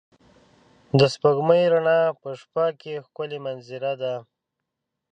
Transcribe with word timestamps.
د 0.99 1.01
سپوږمۍ 1.13 1.63
رڼا 1.73 1.99
په 2.21 2.29
شپه 2.41 2.65
کې 2.79 2.93
ښکلی 3.05 3.39
منظره 3.45 3.93
ده. 4.01 4.13